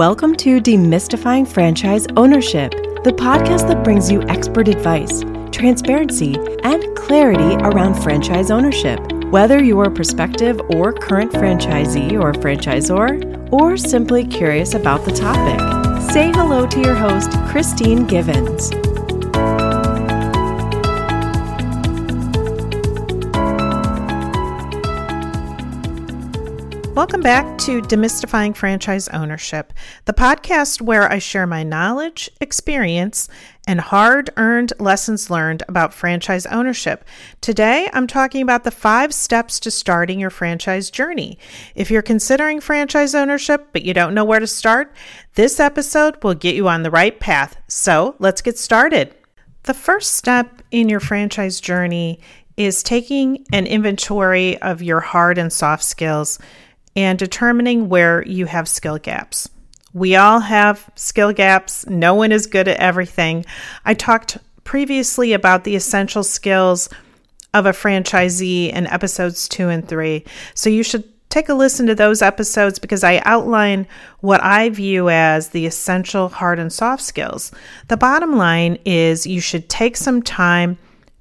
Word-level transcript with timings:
Welcome 0.00 0.34
to 0.36 0.62
Demystifying 0.62 1.46
Franchise 1.46 2.06
Ownership, 2.16 2.70
the 3.04 3.12
podcast 3.12 3.68
that 3.68 3.84
brings 3.84 4.10
you 4.10 4.22
expert 4.28 4.66
advice, 4.66 5.22
transparency, 5.52 6.36
and 6.62 6.96
clarity 6.96 7.56
around 7.56 8.02
franchise 8.02 8.50
ownership. 8.50 8.98
Whether 9.24 9.62
you're 9.62 9.84
a 9.84 9.90
prospective 9.90 10.58
or 10.70 10.94
current 10.94 11.32
franchisee 11.32 12.18
or 12.18 12.32
franchisor, 12.32 13.52
or 13.52 13.76
simply 13.76 14.24
curious 14.24 14.72
about 14.72 15.04
the 15.04 15.12
topic, 15.12 15.60
say 16.10 16.32
hello 16.32 16.66
to 16.66 16.80
your 16.80 16.94
host, 16.94 17.32
Kristine 17.50 18.08
Givens. 18.08 18.89
Welcome 27.00 27.22
back 27.22 27.56
to 27.60 27.80
Demystifying 27.80 28.54
Franchise 28.54 29.08
Ownership, 29.08 29.72
the 30.04 30.12
podcast 30.12 30.82
where 30.82 31.10
I 31.10 31.18
share 31.18 31.46
my 31.46 31.62
knowledge, 31.62 32.28
experience, 32.42 33.26
and 33.66 33.80
hard 33.80 34.28
earned 34.36 34.74
lessons 34.78 35.30
learned 35.30 35.62
about 35.66 35.94
franchise 35.94 36.44
ownership. 36.44 37.06
Today, 37.40 37.88
I'm 37.94 38.06
talking 38.06 38.42
about 38.42 38.64
the 38.64 38.70
five 38.70 39.14
steps 39.14 39.58
to 39.60 39.70
starting 39.70 40.20
your 40.20 40.28
franchise 40.28 40.90
journey. 40.90 41.38
If 41.74 41.90
you're 41.90 42.02
considering 42.02 42.60
franchise 42.60 43.14
ownership 43.14 43.68
but 43.72 43.82
you 43.82 43.94
don't 43.94 44.12
know 44.12 44.26
where 44.26 44.38
to 44.38 44.46
start, 44.46 44.94
this 45.36 45.58
episode 45.58 46.22
will 46.22 46.34
get 46.34 46.54
you 46.54 46.68
on 46.68 46.82
the 46.82 46.90
right 46.90 47.18
path. 47.18 47.56
So 47.66 48.14
let's 48.18 48.42
get 48.42 48.58
started. 48.58 49.14
The 49.62 49.72
first 49.72 50.16
step 50.16 50.60
in 50.70 50.90
your 50.90 51.00
franchise 51.00 51.62
journey 51.62 52.20
is 52.58 52.82
taking 52.82 53.46
an 53.54 53.66
inventory 53.66 54.60
of 54.60 54.82
your 54.82 55.00
hard 55.00 55.38
and 55.38 55.50
soft 55.50 55.82
skills 55.82 56.38
and 56.96 57.18
determining 57.18 57.88
where 57.88 58.26
you 58.26 58.46
have 58.46 58.68
skill 58.68 58.98
gaps. 58.98 59.48
We 59.92 60.16
all 60.16 60.40
have 60.40 60.88
skill 60.94 61.32
gaps. 61.32 61.86
No 61.86 62.14
one 62.14 62.32
is 62.32 62.46
good 62.46 62.68
at 62.68 62.78
everything. 62.78 63.44
I 63.84 63.94
talked 63.94 64.38
previously 64.64 65.32
about 65.32 65.64
the 65.64 65.74
essential 65.74 66.22
skills 66.22 66.88
of 67.52 67.66
a 67.66 67.72
franchisee 67.72 68.72
in 68.72 68.86
episodes 68.86 69.48
two 69.48 69.68
and 69.68 69.86
three. 69.86 70.24
So 70.54 70.70
you 70.70 70.84
should 70.84 71.04
take 71.28 71.48
a 71.48 71.54
listen 71.54 71.86
to 71.86 71.94
those 71.94 72.22
episodes 72.22 72.78
because 72.78 73.02
I 73.02 73.22
outline 73.24 73.86
what 74.20 74.42
I 74.42 74.68
view 74.68 75.08
as 75.08 75.48
the 75.48 75.66
essential 75.66 76.28
hard 76.28 76.58
and 76.58 76.72
soft 76.72 77.02
skills. 77.02 77.52
The 77.88 77.96
bottom 77.96 78.36
line 78.36 78.78
is 78.84 79.26
you 79.26 79.40
should 79.40 79.68
take 79.68 79.96
some 79.96 80.22
time 80.22 80.76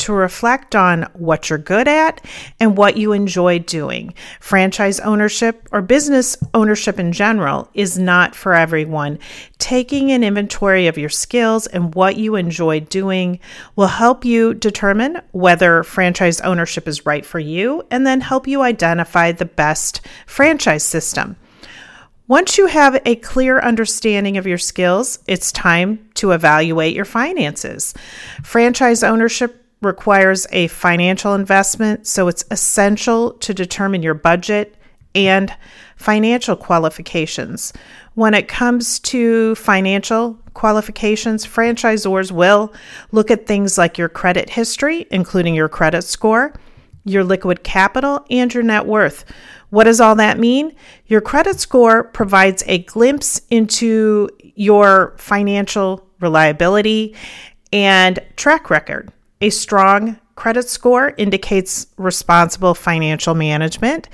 to 0.00 0.12
reflect 0.12 0.74
on 0.74 1.02
what 1.14 1.48
you're 1.48 1.58
good 1.58 1.86
at 1.86 2.24
and 2.58 2.76
what 2.76 2.96
you 2.96 3.12
enjoy 3.12 3.58
doing. 3.58 4.14
Franchise 4.40 5.00
ownership 5.00 5.68
or 5.72 5.82
business 5.82 6.36
ownership 6.54 6.98
in 6.98 7.12
general 7.12 7.68
is 7.74 7.98
not 7.98 8.34
for 8.34 8.54
everyone. 8.54 9.18
Taking 9.58 10.10
an 10.10 10.24
inventory 10.24 10.86
of 10.86 10.98
your 10.98 11.08
skills 11.08 11.66
and 11.66 11.94
what 11.94 12.16
you 12.16 12.34
enjoy 12.34 12.80
doing 12.80 13.38
will 13.76 13.86
help 13.86 14.24
you 14.24 14.54
determine 14.54 15.20
whether 15.32 15.82
franchise 15.82 16.40
ownership 16.40 16.88
is 16.88 17.06
right 17.06 17.24
for 17.24 17.38
you 17.38 17.84
and 17.90 18.06
then 18.06 18.20
help 18.20 18.46
you 18.46 18.62
identify 18.62 19.32
the 19.32 19.44
best 19.44 20.00
franchise 20.26 20.84
system. 20.84 21.36
Once 22.30 22.56
you 22.56 22.66
have 22.66 23.02
a 23.06 23.16
clear 23.16 23.58
understanding 23.58 24.36
of 24.36 24.46
your 24.46 24.56
skills, 24.56 25.18
it's 25.26 25.50
time 25.50 25.98
to 26.14 26.30
evaluate 26.30 26.94
your 26.94 27.04
finances. 27.04 27.92
Franchise 28.44 29.02
ownership 29.02 29.60
requires 29.80 30.46
a 30.50 30.66
financial 30.68 31.34
investment, 31.34 32.06
so 32.06 32.28
it's 32.28 32.44
essential 32.50 33.32
to 33.32 33.54
determine 33.54 34.02
your 34.02 34.14
budget 34.14 34.76
and 35.14 35.54
financial 35.96 36.56
qualifications. 36.56 37.72
When 38.14 38.34
it 38.34 38.48
comes 38.48 38.98
to 39.00 39.54
financial 39.54 40.38
qualifications, 40.54 41.46
franchisors 41.46 42.30
will 42.30 42.72
look 43.12 43.30
at 43.30 43.46
things 43.46 43.78
like 43.78 43.98
your 43.98 44.08
credit 44.08 44.50
history, 44.50 45.06
including 45.10 45.54
your 45.54 45.68
credit 45.68 46.02
score, 46.02 46.52
your 47.04 47.24
liquid 47.24 47.64
capital, 47.64 48.24
and 48.30 48.52
your 48.52 48.62
net 48.62 48.86
worth. 48.86 49.24
What 49.70 49.84
does 49.84 50.00
all 50.00 50.16
that 50.16 50.38
mean? 50.38 50.74
Your 51.06 51.20
credit 51.20 51.60
score 51.60 52.04
provides 52.04 52.62
a 52.66 52.78
glimpse 52.78 53.40
into 53.50 54.28
your 54.54 55.14
financial 55.16 56.06
reliability 56.20 57.14
and 57.72 58.18
track 58.36 58.68
record. 58.68 59.12
A 59.40 59.50
strong 59.50 60.18
credit 60.34 60.68
score 60.68 61.12
indicates 61.16 61.86
responsible 61.96 62.74
financial 62.74 63.34
management 63.34 64.08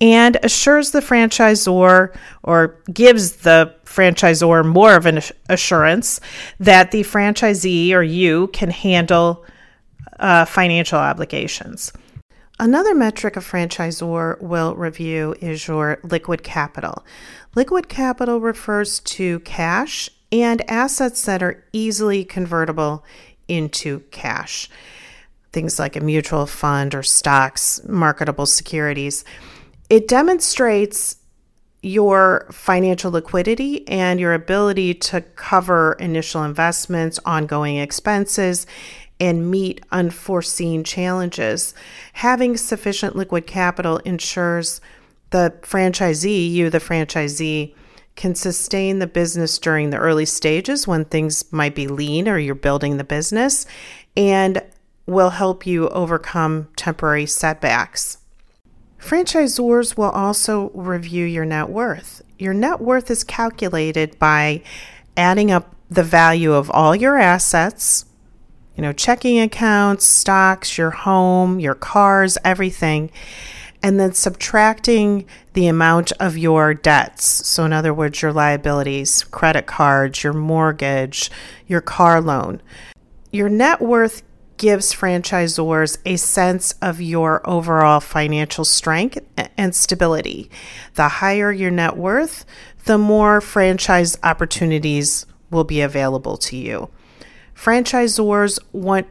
and 0.00 0.36
assures 0.42 0.90
the 0.90 1.00
franchisor 1.00 2.14
or 2.42 2.80
gives 2.92 3.36
the 3.36 3.74
franchisor 3.84 4.64
more 4.64 4.96
of 4.96 5.06
an 5.06 5.20
assurance 5.48 6.20
that 6.58 6.90
the 6.90 7.02
franchisee 7.02 7.92
or 7.92 8.02
you 8.02 8.48
can 8.48 8.70
handle 8.70 9.44
uh, 10.18 10.44
financial 10.44 10.98
obligations. 10.98 11.92
Another 12.60 12.94
metric 12.94 13.36
a 13.36 13.40
franchisor 13.40 14.40
will 14.40 14.76
review 14.76 15.34
is 15.40 15.66
your 15.66 15.98
liquid 16.04 16.44
capital. 16.44 17.04
Liquid 17.56 17.88
capital 17.88 18.40
refers 18.40 19.00
to 19.00 19.40
cash 19.40 20.08
and 20.30 20.68
assets 20.70 21.24
that 21.24 21.42
are 21.42 21.64
easily 21.72 22.24
convertible 22.24 23.04
into 23.48 24.00
cash. 24.10 24.68
Things 25.52 25.78
like 25.78 25.96
a 25.96 26.00
mutual 26.00 26.46
fund 26.46 26.94
or 26.94 27.02
stocks, 27.02 27.80
marketable 27.86 28.46
securities. 28.46 29.24
It 29.88 30.08
demonstrates 30.08 31.16
your 31.82 32.46
financial 32.50 33.12
liquidity 33.12 33.86
and 33.88 34.18
your 34.18 34.32
ability 34.32 34.94
to 34.94 35.20
cover 35.20 35.92
initial 36.00 36.42
investments, 36.42 37.20
ongoing 37.26 37.76
expenses, 37.76 38.66
and 39.20 39.50
meet 39.50 39.84
unforeseen 39.92 40.82
challenges. 40.82 41.74
Having 42.14 42.56
sufficient 42.56 43.14
liquid 43.14 43.46
capital 43.46 43.98
ensures 43.98 44.80
the 45.30 45.52
franchisee, 45.62 46.50
you, 46.50 46.70
the 46.70 46.78
franchisee, 46.78 47.74
can 48.16 48.34
sustain 48.34 48.98
the 48.98 49.06
business 49.06 49.58
during 49.58 49.90
the 49.90 49.98
early 49.98 50.24
stages 50.24 50.86
when 50.86 51.04
things 51.04 51.50
might 51.52 51.74
be 51.74 51.88
lean 51.88 52.28
or 52.28 52.38
you're 52.38 52.54
building 52.54 52.96
the 52.96 53.04
business 53.04 53.66
and 54.16 54.62
will 55.06 55.30
help 55.30 55.66
you 55.66 55.88
overcome 55.90 56.68
temporary 56.76 57.26
setbacks. 57.26 58.18
Franchisors 58.98 59.96
will 59.96 60.10
also 60.10 60.70
review 60.70 61.26
your 61.26 61.44
net 61.44 61.68
worth. 61.68 62.22
Your 62.38 62.54
net 62.54 62.80
worth 62.80 63.10
is 63.10 63.22
calculated 63.22 64.18
by 64.18 64.62
adding 65.16 65.50
up 65.50 65.74
the 65.90 66.02
value 66.02 66.52
of 66.52 66.70
all 66.70 66.96
your 66.96 67.18
assets, 67.18 68.06
you 68.76 68.82
know, 68.82 68.92
checking 68.92 69.38
accounts, 69.40 70.06
stocks, 70.06 70.78
your 70.78 70.90
home, 70.90 71.60
your 71.60 71.74
cars, 71.74 72.38
everything, 72.44 73.10
and 73.84 74.00
then 74.00 74.14
subtracting 74.14 75.26
the 75.52 75.66
amount 75.66 76.10
of 76.12 76.38
your 76.38 76.72
debts. 76.72 77.46
So, 77.46 77.66
in 77.66 77.72
other 77.74 77.92
words, 77.92 78.22
your 78.22 78.32
liabilities, 78.32 79.24
credit 79.24 79.66
cards, 79.66 80.24
your 80.24 80.32
mortgage, 80.32 81.30
your 81.66 81.82
car 81.82 82.22
loan. 82.22 82.62
Your 83.30 83.50
net 83.50 83.82
worth 83.82 84.22
gives 84.56 84.94
franchisors 84.94 85.98
a 86.06 86.16
sense 86.16 86.72
of 86.80 87.02
your 87.02 87.46
overall 87.46 88.00
financial 88.00 88.64
strength 88.64 89.18
and 89.58 89.74
stability. 89.74 90.50
The 90.94 91.08
higher 91.08 91.52
your 91.52 91.70
net 91.70 91.98
worth, 91.98 92.46
the 92.86 92.96
more 92.96 93.42
franchise 93.42 94.16
opportunities 94.22 95.26
will 95.50 95.64
be 95.64 95.82
available 95.82 96.38
to 96.38 96.56
you. 96.56 96.88
Franchisors 97.54 98.58
want 98.72 99.08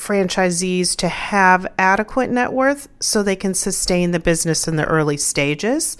franchisees 0.00 0.96
to 0.96 1.08
have 1.08 1.66
adequate 1.78 2.30
net 2.30 2.52
worth 2.52 2.88
so 3.00 3.22
they 3.22 3.36
can 3.36 3.54
sustain 3.54 4.10
the 4.10 4.18
business 4.18 4.66
in 4.66 4.76
the 4.76 4.86
early 4.86 5.16
stages 5.16 5.96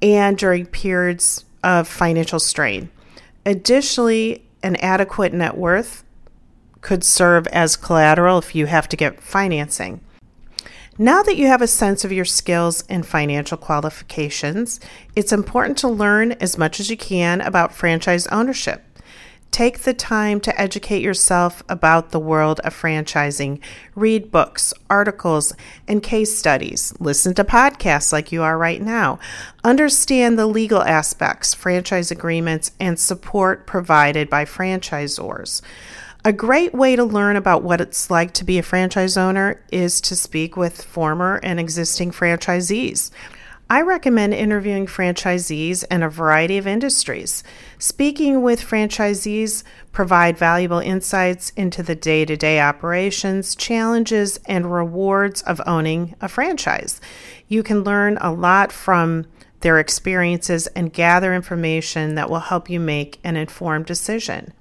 and 0.00 0.38
during 0.38 0.64
periods 0.66 1.44
of 1.62 1.86
financial 1.86 2.40
strain. 2.40 2.90
Additionally, 3.44 4.44
an 4.62 4.76
adequate 4.76 5.32
net 5.32 5.56
worth 5.56 6.04
could 6.80 7.04
serve 7.04 7.46
as 7.48 7.76
collateral 7.76 8.38
if 8.38 8.54
you 8.54 8.66
have 8.66 8.88
to 8.88 8.96
get 8.96 9.22
financing. 9.22 10.00
Now 10.98 11.22
that 11.22 11.36
you 11.36 11.46
have 11.46 11.62
a 11.62 11.66
sense 11.66 12.04
of 12.04 12.12
your 12.12 12.24
skills 12.24 12.84
and 12.88 13.06
financial 13.06 13.56
qualifications, 13.56 14.80
it's 15.16 15.32
important 15.32 15.78
to 15.78 15.88
learn 15.88 16.32
as 16.32 16.58
much 16.58 16.80
as 16.80 16.90
you 16.90 16.96
can 16.96 17.40
about 17.40 17.74
franchise 17.74 18.26
ownership. 18.26 18.82
Take 19.50 19.80
the 19.80 19.94
time 19.94 20.40
to 20.42 20.60
educate 20.60 21.02
yourself 21.02 21.62
about 21.68 22.10
the 22.10 22.20
world 22.20 22.60
of 22.60 22.72
franchising. 22.72 23.60
Read 23.96 24.30
books, 24.30 24.72
articles, 24.88 25.52
and 25.88 26.02
case 26.02 26.36
studies. 26.36 26.94
Listen 27.00 27.34
to 27.34 27.42
podcasts 27.42 28.12
like 28.12 28.30
you 28.30 28.42
are 28.42 28.56
right 28.56 28.80
now. 28.80 29.18
Understand 29.64 30.38
the 30.38 30.46
legal 30.46 30.82
aspects, 30.82 31.52
franchise 31.52 32.12
agreements, 32.12 32.70
and 32.78 32.98
support 32.98 33.66
provided 33.66 34.30
by 34.30 34.44
franchisors. 34.44 35.62
A 36.24 36.32
great 36.32 36.72
way 36.72 36.94
to 36.96 37.04
learn 37.04 37.34
about 37.34 37.62
what 37.62 37.80
it's 37.80 38.10
like 38.10 38.32
to 38.34 38.44
be 38.44 38.58
a 38.58 38.62
franchise 38.62 39.16
owner 39.16 39.60
is 39.72 40.00
to 40.02 40.14
speak 40.14 40.56
with 40.56 40.84
former 40.84 41.40
and 41.42 41.58
existing 41.58 42.12
franchisees. 42.12 43.10
I 43.72 43.82
recommend 43.82 44.34
interviewing 44.34 44.86
franchisees 44.86 45.84
in 45.92 46.02
a 46.02 46.10
variety 46.10 46.58
of 46.58 46.66
industries. 46.66 47.44
Speaking 47.78 48.42
with 48.42 48.60
franchisees 48.60 49.62
provide 49.92 50.36
valuable 50.36 50.80
insights 50.80 51.50
into 51.50 51.80
the 51.80 51.94
day-to-day 51.94 52.60
operations, 52.60 53.54
challenges, 53.54 54.40
and 54.46 54.72
rewards 54.72 55.42
of 55.42 55.60
owning 55.68 56.16
a 56.20 56.28
franchise. 56.28 57.00
You 57.46 57.62
can 57.62 57.84
learn 57.84 58.18
a 58.20 58.32
lot 58.32 58.72
from 58.72 59.26
their 59.60 59.78
experiences 59.78 60.66
and 60.68 60.92
gather 60.92 61.32
information 61.32 62.16
that 62.16 62.28
will 62.28 62.40
help 62.40 62.68
you 62.68 62.80
make 62.80 63.20
an 63.22 63.36
informed 63.36 63.86
decision. 63.86 64.52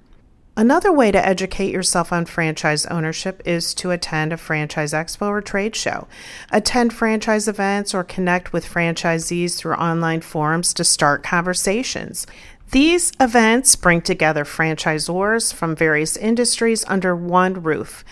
Another 0.59 0.91
way 0.91 1.09
to 1.09 1.25
educate 1.25 1.71
yourself 1.71 2.11
on 2.11 2.25
franchise 2.25 2.85
ownership 2.87 3.41
is 3.45 3.73
to 3.75 3.91
attend 3.91 4.33
a 4.33 4.37
franchise 4.37 4.91
expo 4.91 5.29
or 5.29 5.39
trade 5.39 5.73
show. 5.73 6.05
Attend 6.51 6.91
franchise 6.91 7.47
events 7.47 7.93
or 7.93 8.03
connect 8.03 8.51
with 8.51 8.65
franchisees 8.65 9.55
through 9.55 9.75
online 9.75 10.19
forums 10.19 10.73
to 10.73 10.83
start 10.83 11.23
conversations. 11.23 12.27
These 12.71 13.13
events 13.21 13.77
bring 13.77 14.01
together 14.01 14.43
franchisors 14.43 15.53
from 15.53 15.77
various 15.77 16.17
industries 16.17 16.83
under 16.89 17.15
one 17.15 17.63
roof. 17.63 18.03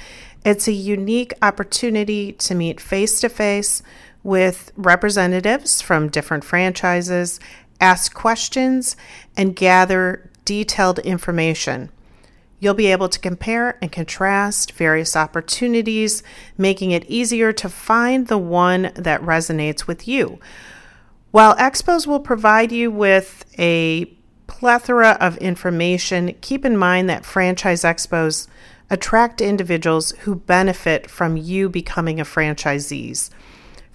It's 0.45 0.69
a 0.69 0.71
unique 0.71 1.33
opportunity 1.41 2.31
to 2.31 2.55
meet 2.55 2.79
face 2.79 3.19
to 3.19 3.27
face 3.27 3.83
with 4.23 4.71
representatives 4.77 5.81
from 5.81 6.07
different 6.07 6.45
franchises, 6.45 7.41
ask 7.81 8.13
questions, 8.13 8.95
and 9.35 9.53
gather 9.53 10.29
detailed 10.45 10.99
information. 10.99 11.89
You'll 12.59 12.73
be 12.73 12.87
able 12.87 13.09
to 13.09 13.19
compare 13.19 13.77
and 13.81 13.91
contrast 13.91 14.71
various 14.71 15.15
opportunities, 15.15 16.23
making 16.57 16.91
it 16.91 17.05
easier 17.05 17.53
to 17.53 17.69
find 17.69 18.27
the 18.27 18.37
one 18.37 18.91
that 18.95 19.21
resonates 19.21 19.85
with 19.85 20.07
you. 20.07 20.39
While 21.31 21.55
expos 21.57 22.07
will 22.07 22.19
provide 22.19 22.71
you 22.71 22.89
with 22.89 23.45
a 23.59 24.05
plethora 24.47 25.17
of 25.19 25.37
information, 25.37 26.33
keep 26.41 26.65
in 26.65 26.77
mind 26.77 27.09
that 27.09 27.25
franchise 27.25 27.83
expos 27.83 28.47
attract 28.89 29.41
individuals 29.41 30.11
who 30.21 30.35
benefit 30.35 31.09
from 31.09 31.37
you 31.37 31.69
becoming 31.69 32.19
a 32.19 32.23
franchisees. 32.23 33.29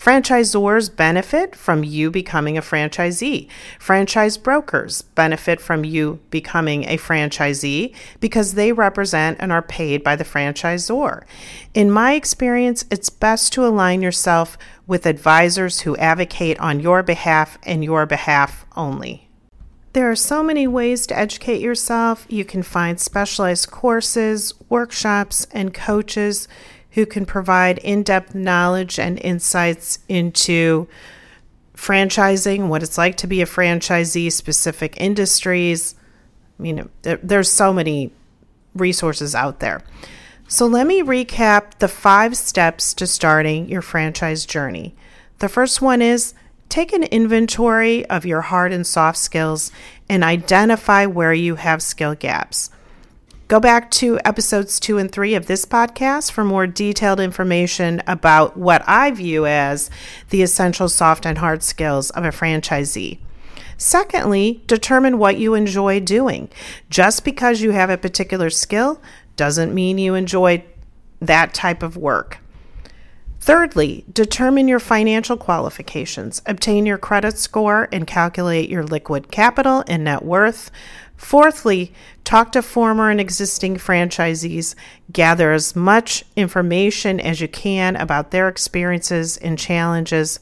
Franchisors 0.03 0.97
benefit 0.97 1.55
from 1.55 1.85
you 1.85 2.11
becoming 2.11 2.59
a 2.59 2.61
franchisee. 2.61 3.47
Franchise 3.79 4.37
brokers 4.37 5.03
benefit 5.03 5.61
from 5.61 5.85
you 5.85 6.19
becoming 6.29 6.83
a 6.87 6.97
franchisee 6.97 7.95
because 8.19 8.55
they 8.55 8.73
represent 8.73 9.39
and 9.39 9.53
are 9.53 9.63
paid 9.63 10.03
by 10.03 10.17
the 10.17 10.25
franchisor. 10.25 11.23
In 11.73 11.89
my 11.89 12.15
experience, 12.15 12.85
it's 12.91 13.11
best 13.11 13.53
to 13.53 13.65
align 13.65 14.03
yourself 14.03 14.59
with 14.89 15.07
advisors 15.07 15.83
who 15.83 15.97
advocate 15.99 16.59
on 16.59 16.81
your 16.81 17.05
behalf 17.05 17.57
and 17.63 17.85
your 17.85 18.05
behalf 18.05 18.67
only. 18.75 19.29
There 19.93 20.11
are 20.11 20.17
so 20.17 20.43
many 20.43 20.67
ways 20.67 21.07
to 21.07 21.19
educate 21.19 21.61
yourself. 21.61 22.27
You 22.29 22.45
can 22.45 22.65
find 22.65 22.99
specialized 22.99 23.71
courses, 23.71 24.53
workshops, 24.69 25.47
and 25.53 25.73
coaches 25.73 26.49
who 26.93 27.07
can 27.07 27.27
provide 27.27 27.79
in 27.79 28.03
depth 28.03 28.35
knowledge 28.35 28.99
and 28.99 29.19
insights 29.19 29.99
into 30.09 30.89
franchising, 31.75 32.69
what 32.69 32.83
it's 32.83 32.99
like 32.99 33.17
to 33.19 33.27
be 33.27 33.43
a 33.43 33.47
franchisee, 33.47 34.31
specific 34.31 35.01
industries. 35.01 35.95
I 36.59 36.63
mean, 36.63 36.89
there, 37.03 37.19
there's 37.23 37.51
so 37.51 37.73
many 37.73 38.13
resources 38.75 39.35
out 39.35 39.61
there. 39.61 39.83
So, 40.49 40.67
let 40.67 40.87
me 40.87 41.03
recap 41.03 41.79
the 41.79 41.89
five 41.89 42.37
steps 42.37 42.93
to 42.95 43.07
starting 43.07 43.69
your 43.69 43.81
franchise 43.81 44.45
journey. 44.45 44.95
The 45.39 45.49
first 45.49 45.81
one 45.81 46.03
is 46.03 46.35
take 46.69 46.93
an 46.93 47.05
inventory 47.05 48.05
of 48.07 48.27
your 48.27 48.43
hard 48.43 48.73
and 48.73 48.87
soft 48.87 49.19
skills 49.19 49.73
and 50.11 50.23
identify 50.23 51.07
where 51.07 51.33
you 51.33 51.55
have 51.57 51.83
skill 51.83 52.15
gaps. 52.15 52.71
Go 53.53 53.61
back 53.61 53.91
to 53.91 54.19
episodes 54.25 54.81
two 54.81 54.97
and 54.97 55.13
three 55.13 55.35
of 55.35 55.45
this 55.45 55.67
podcast 55.67 56.33
for 56.33 56.43
more 56.43 56.67
detailed 56.67 57.21
information 57.21 58.03
about 58.07 58.57
what 58.57 58.83
I 58.87 59.11
view 59.11 59.45
as 59.45 59.91
the 60.31 60.41
essential 60.41 60.89
soft 60.89 61.27
and 61.27 61.37
hard 61.37 61.63
skills 61.63 62.09
of 62.13 62.25
a 62.25 62.31
franchisee. 62.31 63.19
Secondly, 63.77 64.63
determine 64.67 65.19
what 65.19 65.37
you 65.37 65.53
enjoy 65.53 66.01
doing. 66.01 66.49
Just 66.89 67.27
because 67.27 67.61
you 67.61 67.73
have 67.73 67.91
a 67.91 67.99
particular 67.99 68.49
skill 68.49 69.03
doesn't 69.37 69.75
mean 69.75 69.99
you 69.99 70.15
enjoy 70.15 70.65
that 71.21 71.53
type 71.53 71.83
of 71.83 71.95
work. 71.95 72.39
Thirdly, 73.43 74.05
determine 74.13 74.69
your 74.69 74.79
financial 74.79 75.37
qualifications, 75.37 76.43
obtain 76.47 76.87
your 76.87 76.97
credit 76.97 77.37
score, 77.37 77.89
and 77.91 78.07
calculate 78.07 78.71
your 78.71 78.85
liquid 78.85 79.33
capital 79.33 79.83
and 79.89 80.05
net 80.05 80.25
worth. 80.25 80.71
Fourthly, 81.17 81.93
talk 82.23 82.53
to 82.53 82.63
former 82.63 83.11
and 83.11 83.21
existing 83.21 83.79
franchisees, 83.79 84.77
gather 85.11 85.51
as 85.51 85.75
much 85.75 86.25
information 86.37 87.19
as 87.19 87.41
you 87.41 87.49
can 87.49 87.97
about 87.97 88.31
their 88.31 88.47
experiences 88.47 89.39
and 89.39 89.59
challenges. 89.59 90.39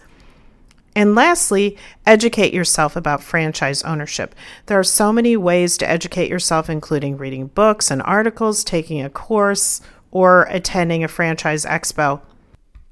And 0.95 1.15
lastly, 1.15 1.79
educate 2.05 2.53
yourself 2.53 2.97
about 2.97 3.23
franchise 3.23 3.83
ownership. 3.83 4.35
There 4.67 4.79
are 4.79 4.85
so 4.85 5.11
many 5.11 5.39
ways 5.39 5.79
to 5.79 5.89
educate 5.89 6.29
yourself, 6.29 6.69
including 6.69 7.17
reading 7.17 7.47
books 7.47 7.91
and 7.91 8.03
articles, 8.03 8.63
taking 8.63 9.01
a 9.01 9.09
course, 9.09 9.81
or 10.11 10.43
attending 10.51 11.03
a 11.03 11.09
franchise 11.09 11.65
expo. 11.65 12.21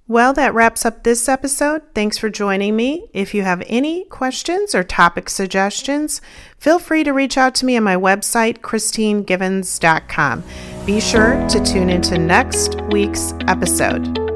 Well, 0.09 0.33
that 0.33 0.55
wraps 0.55 0.87
up 0.87 1.05
this 1.05 1.29
episode. 1.29 1.83
Thanks 1.95 2.17
for 2.17 2.31
joining 2.31 2.75
me. 2.75 3.11
If 3.13 3.35
you 3.35 3.43
have 3.43 3.63
any 3.67 4.07
questions 4.07 4.75
or 4.75 4.83
topic 4.83 5.29
suggestions, 5.29 6.23
feel 6.59 6.79
free 6.79 7.05
to 7.05 7.13
reach 7.13 7.37
out 7.37 7.55
to 7.57 7.67
me 7.67 7.77
on 7.77 7.85
my 7.85 7.95
website, 7.95 8.61
kristinegivens.com. 8.61 10.45
Be 10.87 11.01
sure 11.01 11.47
to 11.49 11.63
tune 11.63 11.91
into 11.91 12.17
next 12.17 12.81
week's 12.91 13.35
episode. 13.47 14.28